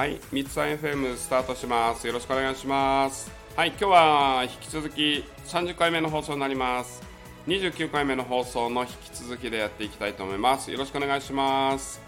[0.00, 2.06] はい、三つさん FM スタートします。
[2.06, 3.30] よろしくお願いします。
[3.54, 7.02] はい、今日は引き続き30回目の放送になります。
[7.46, 10.72] 29回目の放送の引き続きでやっていきたいと思います。
[10.72, 12.00] よろしくお願いします。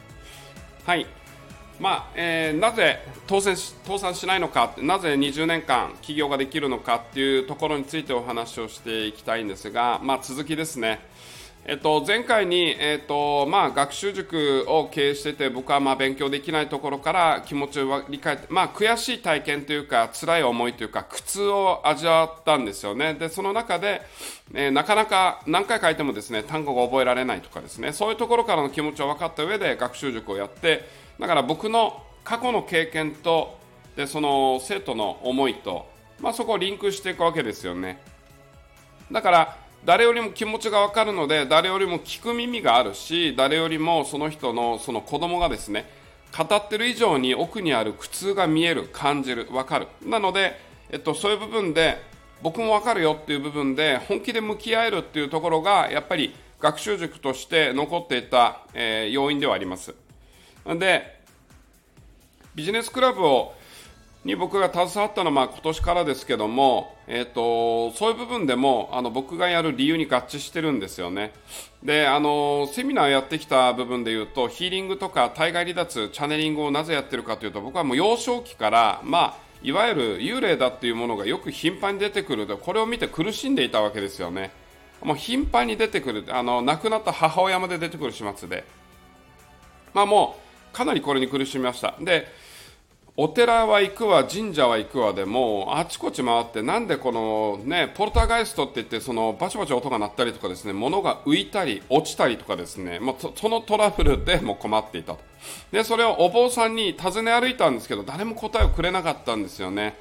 [0.87, 1.07] はい、
[1.79, 11.01] まあえーなぜ当選し倒産しないのか、なぜ20年間起業ができるのかっていうところについてお話をしていきたいんですが、まあ、続きですね。
[11.65, 24.03] えっと、前回に、えっとまあ、学習塾を経営してて僕はまあ勉強できないところから気持ちを理解、まあ、悔しい体験というか辛い思いというか苦痛を味わったんですよねでその中で、
[24.55, 30.89] えーなかなか何回書いてもですね単語が覚えられないとかですねそういうところからの気持ちを分かった上で学習塾をやって
[31.21, 33.57] だから僕の過去の経験と
[33.95, 35.87] でその生徒の思いと、
[36.21, 38.01] まあ、そこをリンクしていくわけですよね。
[39.13, 45.89] だから誰よりも気持ちが分かるので誰よりも聞く耳があるし誰よりもその人のその子供がですね
[46.37, 49.89] 語ってる以上に奥にある苦痛が見える感じる分かる。
[50.07, 50.59] なので、
[50.91, 51.99] えっと、そういう部分で
[52.43, 59.95] 僕も分かるよっていう部分で本気で向き合えるっていうところがやっぱり学習塾として残っていた、えー要因ではあります。
[60.65, 61.21] で
[62.55, 63.55] ビジネスクラブを
[64.25, 71.35] に僕が携わったのはまあ今年からですけども、えー、とそういう部分でもあの僕がやる理由に合致してるんですよね。
[71.85, 84.51] であのセミナーをやってきた部分でいうとヒーリングとか体外離脱チャネリングをなぜやってるかというと僕はもう幼少期から、まあ、いわゆる幽霊だっていうものがよく頻繁に出てくるでこれを見て苦しんでいたわけですよね。
[85.03, 88.65] もう頻繁に出てくるあの亡くなった母親まで出てくる始末で、
[89.93, 90.39] まあ、も
[90.73, 91.95] うかなりこれに苦しみました。
[92.01, 92.27] で
[93.15, 105.21] お寺は行くわ、神社は行くわでもあちこち回って、なんでこのね、ポルターガイストって言って、そのバチバチ音が鳴ったりとかですね、物が浮いたり落ちたりとかですね、もうそのトラブルでも困っていたと。
[105.73, 109.95] で、それをお坊さんに尋ね歩いたんですけど、誰も答えをくれなかったんですよね。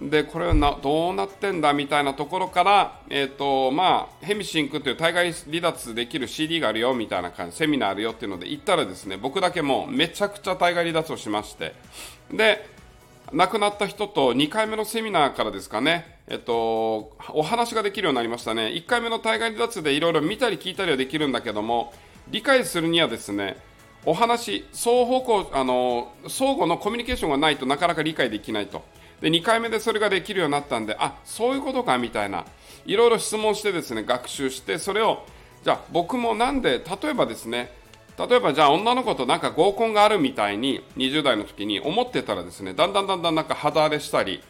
[0.00, 11.74] で、これはなどうなってんだみたいなところから、えっ、と、まあ、ヘミシンクという体外離脱できる CD があるよみたいな感じ、セミナーあるよっていうので行ったらですね、僕だけもうめちゃくちゃ体外離脱をしまして、
[12.32, 12.66] で、
[13.32, 18.72] 亡くなった人と2回目のセミナーからですかね、えっと、お話ができるようになりましたね。
[18.74, 21.92] 1回目の体外離脱でいろいろ見たり聞いたりはできるんだけども、
[22.28, 23.56] 理解するにはですね、
[24.04, 28.82] お話、双方向、あの、相互のコミュニケーションがないとなかなか理解できないと。
[29.22, 32.44] で、2回目でそれができるようになったんで、あ、そういうことかみたいな、
[32.84, 35.24] いろいろ質問してですね、学習して、それを、
[35.64, 37.72] じゃあ僕もなんで、例えばですね、
[38.18, 44.42] 例えばじゃあ女の子となんか合コンがあるみたいに20代の時に思ってたらですねだんだんだんだんなんか肌荒れしたり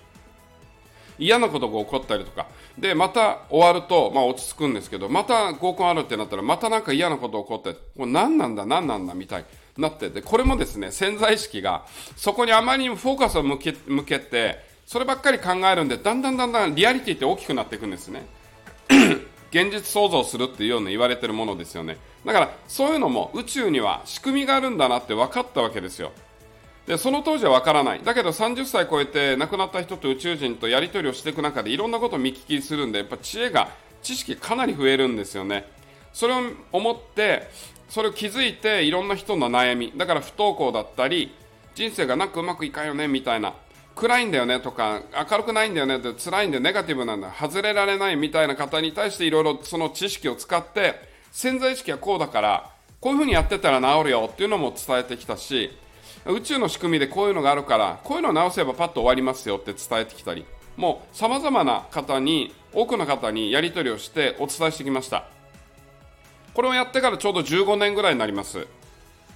[1.18, 2.48] 嫌なことが起こったりとか。
[2.76, 9.44] でまた終わると、まあ、落ち着くんですけどまた合コンあるってなったらまたなんか嫌なこと起こってこれ何なんだ何なんだみたい。
[9.76, 18.26] なってでこれもですね潜在意識がそこにあまりにもフォーカスを向け向けてそればっかり考えるんでだんだんだんだんリアリティって大きくなっていくんですね。
[19.50, 21.98] 現実創造するっていうような言われてるものですよね。
[22.24, 26.12] だからそういうのも宇宙には仕組みがあるんだなって分かったわけですよ。
[26.86, 28.00] でその当時は分からない。
[28.02, 33.70] だけど30歳超えて亡くなった人と宇宙人とやり取りをしていく中でいろんなことを見聞きするんでやっぱ知恵が
[34.02, 35.64] 知識かなり増えるんですよね。
[36.12, 36.40] それを
[36.72, 37.48] 思って
[37.92, 41.34] それを気づいていろんな人の悩みだから不登校だったり
[41.74, 43.52] 人生がなんかうまくいかんよねみたいな。
[43.94, 47.30] 暗いんだよねとか明るくないんだよねって辛いんでネガティブなんだ。
[47.30, 50.94] 外れられないみたいな方に対していろいろその知識を使って
[51.32, 55.70] 潜在意識はこうだからこういうふうにやってたら治るよっていうのも伝えてきたし
[56.24, 60.46] 宇宙の仕組みでこういうのがあるからこういうのを直せばパッと終わりますよって伝えてきたり
[60.78, 65.41] もうさまざまな方に多くの方にやり取りをしてお伝えしてきました。
[66.54, 68.66] これをやってからちょうど15年ぐらいになります。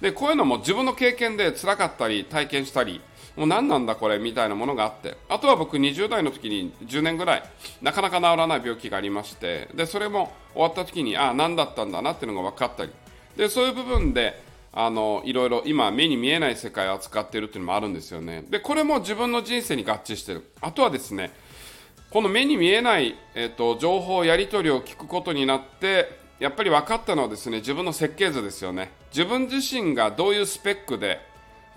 [0.01, 3.01] でこういうのも自分の経験で辛かったり体験したり
[3.35, 5.17] もう何なんだこれみたいなものがあって。
[5.27, 7.43] あとは僕20代の時に10年ぐらい
[7.81, 9.69] なかなか治らない病気がありまして。
[9.73, 12.91] でそれも終わった時にああ何だったんだなっていうのが分かったり。
[13.35, 14.41] でそういう部分で
[14.73, 18.43] あのいろいろ今目に見えない世界を扱っているっていうのもあるんですよね。
[18.49, 20.51] でこれも自分の人生に合致してる。
[20.61, 21.31] あとはですね
[22.11, 28.91] この目に見えない、えっと情報やり取りを聞くことになってやっぱり分かったのはですね自分の設計図ですよね。
[29.11, 31.19] 自分自身がどういうスペックで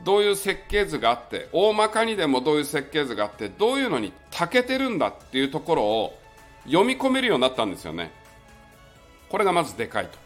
[0.04, 6.18] どういう設計図があって大まかにでもどういう設計図があってどういうのに長けてるんだっていうところを
[6.64, 8.12] 読み込めるようになったんですよね。
[9.28, 10.18] これがまずでかいと。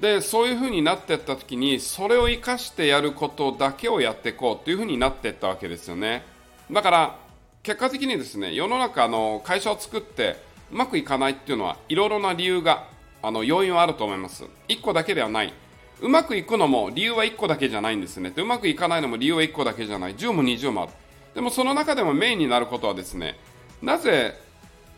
[0.00, 6.22] でそういうふうになっていった時にそれを生かしてやることだけをやっていこうというふうになっていったわけですよね。
[6.70, 7.18] だから
[7.62, 10.36] 結果的にですね世の中の会社を作って
[10.70, 12.88] うまくいかないっていうのはいろいろな理由が
[13.26, 14.44] あの要因はあると思います。
[14.68, 15.52] 1個だけではない。
[16.00, 18.30] うまくいくのも理由は1個だけじゃないんですね。
[18.30, 20.14] でうまくいかないのも理由は1個だけじゃない。
[20.14, 20.92] 10も20もある。
[21.34, 23.36] でもその中でもメインになることはですね
[23.82, 24.38] なぜ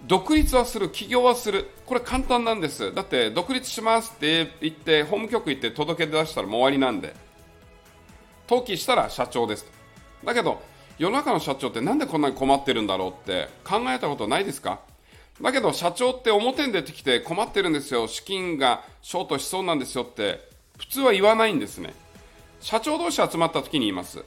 [0.06, 1.70] 独立はする起業はする。
[1.86, 2.94] これ簡単なんです。
[2.94, 7.16] だって独立しますって言って法務局行って届け出したらもう終わりなんで。
[8.46, 9.64] 登記したら社長です。
[10.22, 10.60] だけど
[10.98, 14.80] 世の中の社長ってなんでこんなに困ってるんだろうって考えたことないですか？
[15.40, 18.08] だけど社長って表に出てきて困ってるんですよ。
[18.08, 20.46] 資金がショートしそうなんですよって。
[20.78, 21.94] 普通は言わないんですね。
[22.60, 24.24] 社長同士集まった時に言います。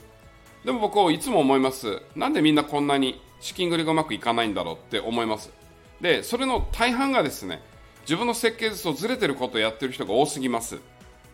[0.65, 2.01] でも僕はいつも思います。
[2.15, 5.51] なんでみんなこんなに資金繰りがうまくいかないんだろうって思います。
[5.99, 7.61] でそれの大半がですね
[8.01, 10.79] 自分の設計図とずれてることをやってる人が多すぎます。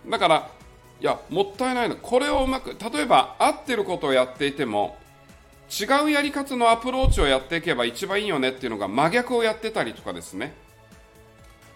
[0.07, 0.50] だから
[1.00, 4.97] いやもったいないのこれをうまく例えば合ってることをやっていても
[5.69, 10.53] 違うやり方のアプローチをやっていけば一番いいよねっていうのが真逆をやってたりとかですね。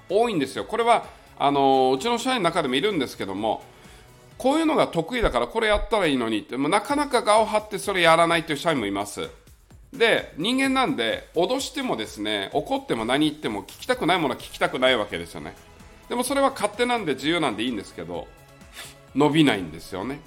[0.09, 0.65] 多いんですよ。
[0.65, 1.05] これは
[1.37, 3.63] あのうちの社員の中でもいるんですけども
[4.37, 9.29] こういうのが得意だからこれやったらいいのにってもなかなか顔を張ってそれやらないという社員もいます。
[9.93, 15.55] で人間なんで脅してもですね怒っても何言っても聞きたくないものは聞きたくないわけですよね。
[16.07, 18.27] でもそれは勝手なんで自由なんでいいんですけど
[19.15, 20.19] 伸びないんですよね。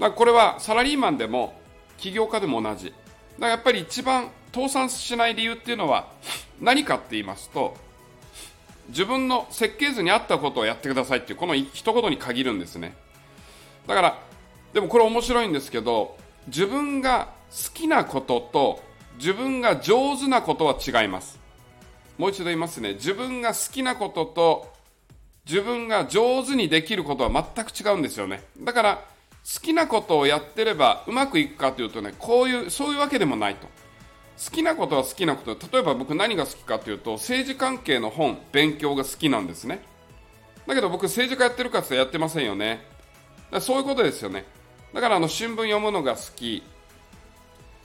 [0.00, 1.60] だからこれはサラリーマンでも
[1.98, 2.86] 起業家でも同じ。
[2.86, 2.96] だか
[3.40, 6.08] らやっぱり一番倒産しない理由っていうのは
[6.60, 7.76] 何かって言いますと
[8.88, 12.94] 自分の設計図に合ったことをやってくださいっていうこの一言に限るんですね。
[13.86, 14.18] だから
[14.72, 18.82] でもこれ面白いんですけど自分が好きなことと
[19.16, 21.38] 自分が上手なことは違います。
[22.18, 22.94] もう一度言いますね。
[22.94, 24.72] 自分が好きなことと
[25.46, 28.42] 自分が上手にできることは全く違うんですよね。
[28.58, 29.04] だから
[29.44, 33.68] 好きなことをやってればうまくいくかというとねこういうそういうわけでもないと。
[34.36, 35.68] 好きなことは好きなこと。
[35.70, 39.80] 例えば僕何が好きかというと政治関係の本勉強が好きなんですね。
[40.66, 42.84] だけど僕政治家やってるかってやってませんよね。
[43.60, 44.44] そういうことですよね。
[44.92, 46.62] だからあの新聞読むのが好き、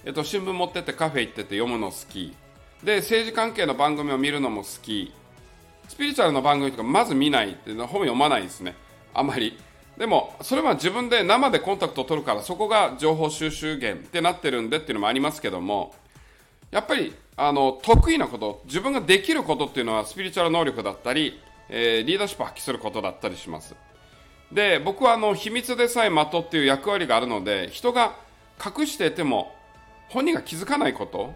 [0.06, 2.36] えっと、新聞持ってってカフェ行ってて読むの好き。
[2.84, 5.14] で政治関係の番組を見るのも好き。
[5.88, 8.76] スピリチュアルの番組とかまず見ないって本読まないですね。
[9.14, 9.58] あまり。
[10.00, 15.94] でもそれは自分で生でコンタクトを取るからそこが情報収集源ってなってるんでっていうのもありますけども
[16.72, 23.76] やっぱりあの得意なこと自分ができることっていうのはスピリチュアル能力だったり、えー、リーダーシップを発揮することだったりします。
[24.54, 28.16] で僕はあの秘密でさえ的っていう役割があるので人が
[28.66, 29.54] 隠していても
[30.08, 31.34] 本人が気づかないこと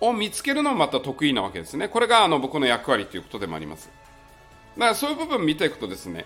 [0.00, 1.88] を見つけるのもまた得意なわけですね。
[1.88, 3.90] これがあの僕の役割ということでもあります。
[4.76, 6.24] だからそういう部分見ていくとですね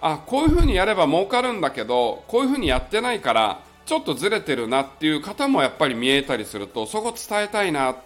[0.00, 7.96] あこういうふうにやれば儲かるんだけどこういうふうにやってないからちょっとずれてるなっていう方もやっぱり見えたりするとそこ伝えたいな。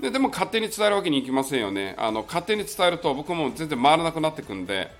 [0.00, 1.94] ででも勝手に伝えるわけにいきませんよね。
[1.98, 4.90] あの勝手に伝えると僕も全然回らなくなってくんで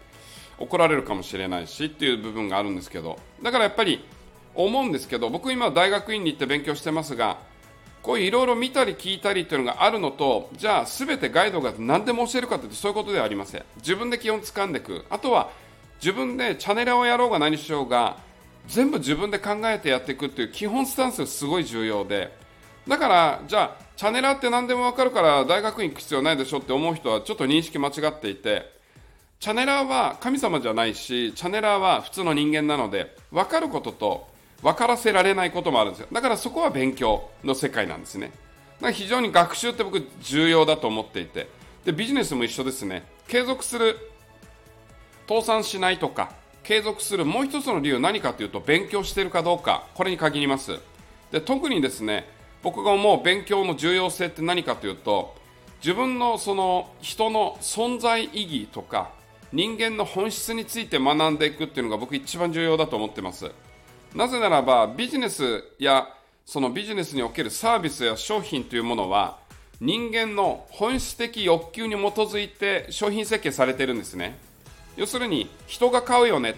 [0.58, 3.18] 怒られるかもしれないしっていう部分があるんですけど。
[3.42, 4.04] だからやっぱり
[4.54, 7.38] 思うんですけど僕今大学院に行って勉強してますが
[8.02, 13.64] こういういろいろ見たり聞いたりっていうのがあるのとじゃあ全てガイドが何でも教えるかというとそういうことではありません。
[13.76, 15.04] 自分で基本掴んでいく。
[15.10, 15.50] あとは
[16.00, 18.16] 自分でチャンネルをやろうが何しようが
[18.66, 22.34] 全部自分で考えてやっていくっていう基本スタンスがすごい重要で
[22.88, 28.70] だからじゃあチャネラーって何でも分かるから大学院行く必要ないでしょって思う人はちょっと認識間違っていて
[29.40, 34.28] チャネラーは神様じゃないしチャネラーは普通の人間なので分かることと
[34.62, 36.08] 分からせられないこともあるんですよ。
[36.12, 38.26] だからそこは勉強の世界なんですね。
[38.26, 41.48] だから非常に学習って僕重要だと思っていて。
[41.84, 43.04] でビジネスも一緒ですね。
[43.26, 44.09] 継続する
[45.30, 46.32] 倒産しないとか
[46.64, 49.86] 継続するもう一つの理由何かというと勉強しているかどうか。
[49.94, 50.80] これに限ります。
[51.30, 52.28] で特にですね
[52.64, 55.36] 僕が思う勉強の重要性って何かというと
[55.80, 59.12] 自分のその人の存在意義とか
[59.52, 63.52] 人間の本質について学んでいくっていうのが僕一番重要だと思ってます。
[64.16, 66.08] なぜならばビジネスや
[66.44, 69.38] そのビジネスにおけるサービスや商品というものは
[69.80, 74.49] 人間の本質的欲求に基づいて商品設計されているんですね。
[74.96, 76.56] 要するに人が買うよね。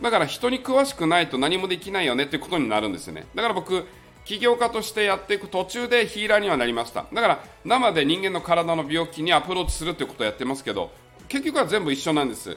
[0.00, 3.26] だから人に詳しくないと何もできないよねっていうことになるんですよね。
[3.34, 3.86] だから僕
[4.24, 7.06] 起業家としてやっていく途中でヒーラーにはなりました。
[7.12, 10.90] だから生で人間の体の病気にアプローチするということをやってますけど
[11.28, 12.56] 結局は全部一緒なんです。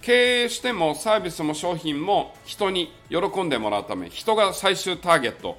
[0.00, 5.58] 経営してもサービスも商品も人に喜んでもらうため人が最終ターゲット。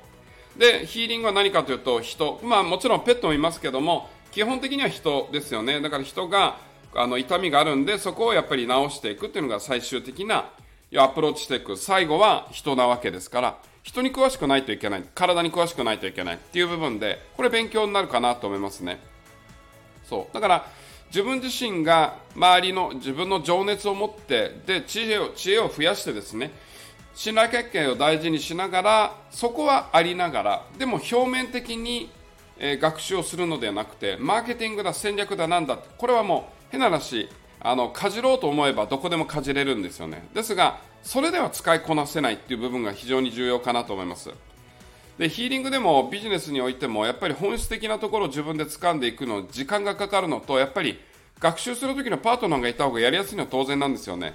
[0.58, 2.40] でヒーリングは何かというと人。
[2.44, 5.82] まあもちろんペットもいますけども基本的には人ですよね。
[5.82, 6.58] だから人が
[6.96, 10.50] あの痛みがあるんでそこをやっぱり治していくっていうのが最終的な
[10.98, 11.78] アプローチしていく。
[11.78, 15.04] 最後は人なわけですから人に詳しくないといけない。
[15.14, 19.00] 体に詳しくないといけないっていう部分でこれ勉強になるかなと思いますね。
[20.04, 20.34] そう。
[20.34, 20.66] だから
[21.16, 26.52] 自分自身が周りの自分の情熱を持ってで知恵を知恵を増やしてですね
[27.14, 32.10] 信頼関係を大事にしながらそこはありながらでも表面的に、
[32.58, 37.30] えー、学習をするのではなくてマーケティングだ戦略だなんだこれはもう変な話
[37.60, 40.28] あのかじろうと思えばどこでもかじれるんですよね。
[40.34, 44.32] ですがそれでは使いこなせないっていう部分が非常に重要かなと思います。
[45.18, 51.00] でヒーリングでもビジネスにおいてもやっぱり本質的なところを自分で掴んでいくの時間がかかるのとやっぱり
[51.40, 54.34] 学習する時のパートナーがいた方がやりやすいのは当然なんですよね。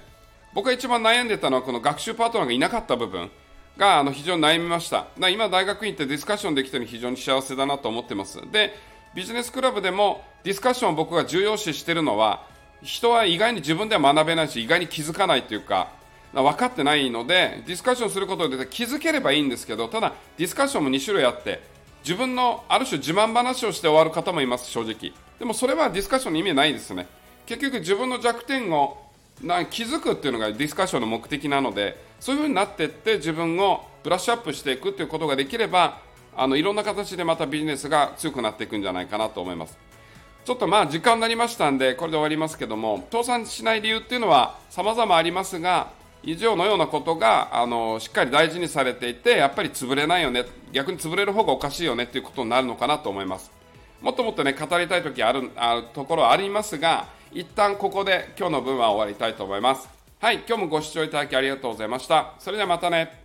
[0.53, 3.29] 僕が一番悩んでたのはこの学習パートナーがいなかった部分
[3.77, 5.07] があの非常に悩みました。
[5.17, 8.39] だ今大学院ってディスカッションできてるの非常に幸せだなと思ってます。
[8.51, 8.73] で
[9.13, 12.45] ビジネスクラブでもディスカッションを僕が重要視しているのは
[12.81, 15.89] 人は意外に自分では学べないし意外に気づかないというか
[16.33, 21.61] 分かってないのでディスカッションすることで気づければいいんですけどただディスカッションも2種類あって
[22.03, 25.13] 自分のある種自慢話をして終わる方もいます正直。
[25.37, 27.07] でもそれはディスカッションの意味ないですね。
[27.45, 28.97] 結局自分の弱点を
[29.41, 35.99] な気づくっていうのがディスカッションの目的なのでそういうふうになっていって自分をブラッシュアップしていくっていうことができれば
[36.35, 39.77] あのいろんな形でまたビジネスが強くなっていくんじゃないかなと思います。
[40.43, 45.91] ちょっとまあ時間になりましたんでこれで終わりますけども倒産しない理由っていうのは様々ありますが
[46.23, 53.51] 以上のようなことがあのしっかり大事にされていてやっぱり潰れないよね逆に潰れる方がおかしいよねっていうことになるのかなと思います。
[54.01, 59.87] もっともっとね語りたい時あるあるところありますが一旦ここで今日の分は終わりたいと思います。
[60.19, 62.33] はい今日もご視聴いただきありがとうございました。
[62.39, 63.20] それではまたね。